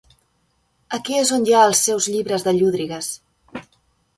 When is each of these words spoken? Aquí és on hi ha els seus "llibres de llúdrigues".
Aquí 0.97 1.17
és 1.25 1.31
on 1.37 1.45
hi 1.49 1.55
ha 1.57 1.67
els 1.73 1.81
seus 1.89 2.07
"llibres 2.15 2.47
de 2.49 2.55
llúdrigues". 2.61 3.11